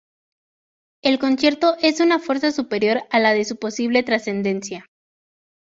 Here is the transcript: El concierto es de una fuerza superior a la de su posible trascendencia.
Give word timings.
El 1.03 1.19
concierto 1.19 1.75
es 1.79 1.99
de 1.99 2.05
una 2.05 2.17
fuerza 2.17 2.51
superior 2.51 3.03
a 3.11 3.19
la 3.19 3.33
de 3.35 3.45
su 3.45 3.57
posible 3.57 4.01
trascendencia. 4.01 4.87